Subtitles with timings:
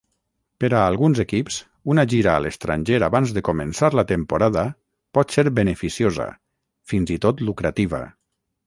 [0.63, 1.57] Per a alguns equips,
[1.95, 4.65] una gira a l'estranger abans de començar la temporada
[5.19, 6.31] pot ser beneficiosa,
[6.95, 8.05] fins i tot lucrativa.